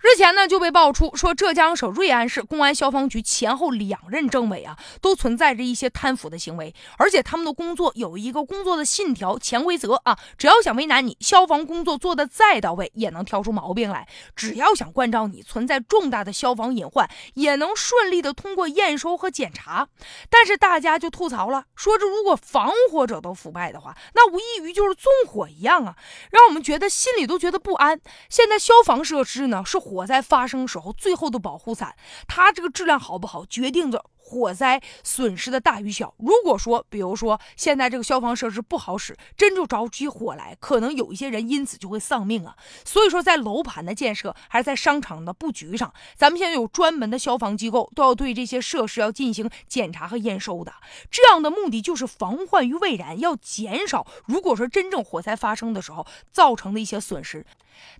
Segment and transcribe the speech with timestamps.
[0.00, 14.06] 日前呢，就被爆出说，浙江省瑞安市公安消防局前后两任政委啊，都存在着一些贪腐的行为，而且他们的工作有一个工作的信条、潜规则啊，只要想为难你，消防工作做得再到位，也能挑出毛病来；
[14.36, 19.88] 只要想关照你存在重大的消防隐患，也能顺利的通过验收和检查。
[20.30, 25.96] 但是大家就吐槽了，说这如果防火者都腐败的话，那无异于就是纵火一样啊，
[26.30, 28.00] 让我们觉得心里都觉得不安。
[28.28, 29.87] 现在消防设施呢是。
[29.88, 34.04] 火灾发生时候，最后的保护伞，它这个质量好不好，决定着。
[34.28, 42.54] 火灾损失的大与小，如果说，比如说现在这个消防设施不好使，真就着起火来，可能有一些人因此就会丧命啊。
[42.84, 50.74] 所以说，在楼盘的建设还是在商场的布局上，咱们现在有专门的消防机构，都要对这些设施要进行检查和验收的。
[51.10, 57.46] 这样的目的就是防患于未然，要减少如果说真正火灾发生的时候造成的一些损失。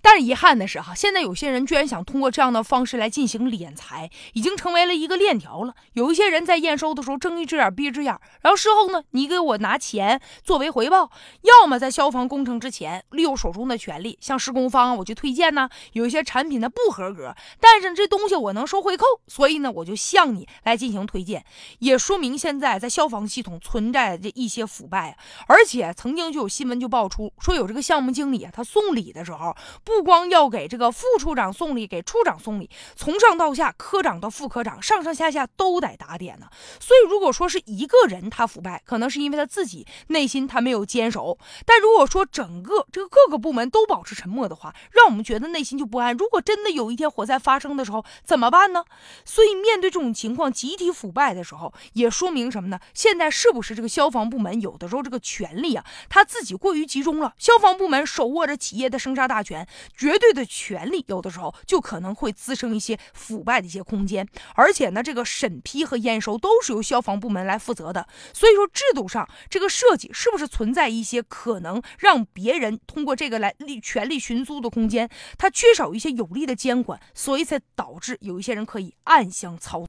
[0.03, 5.73] 但是遗憾的是哈，现在有些人居然想通过这样的方式来进行敛财，已经成为了一个链条了。
[5.93, 11.11] 有一些些人在验收的时候睁一只眼闭一只眼，然后事后呢，你给我拿钱作为回报，
[11.43, 21.45] 要么在消防工程之前利用手中的权利向施工方我去推荐呢，有一些产品呢不合格，但是这东西我能收回扣，所以呢我就向你来进行推荐，
[21.79, 29.55] 也说明现在在消防系统存在着一些腐败，而且曾经就有新闻就爆出说有这个项目经理啊，他送礼的时候。
[29.85, 36.47] 不光要给这个副处长送礼，给处长送礼，从上到下，科长到副科长，上上下下都得打打点呢。
[36.81, 46.17] 所以，如果说是一个人他腐败，可能是因为他自己内心他没有坚守；但如果说整个这个各个部门都保持沉默的话，让我们觉得内心就不安。
[46.17, 48.83] 如果真的有一天火灾发生的时候怎么办呢？
[49.27, 52.81] 所以，面对这种情况集体腐败的时候，也说明什么呢？
[52.95, 57.35] 现在是不是这个消防部门有的时候这个权力啊，他自己过于集中了？
[57.37, 59.69] 消防部门手握着企业的生杀大权。
[59.97, 68.07] 绝对的权利，有的时候就可能会滋生一些腐败的一些空间，而且呢，这个审批和验收都是由消防部门来负责的。
[68.33, 75.09] 所以说，制度上这个设计是不是存在一些可能让别人通过这个来力权力寻租的空间？
[75.37, 79.77] 它缺少一些有力的监管，所以才导致有一些人可以暗箱操作。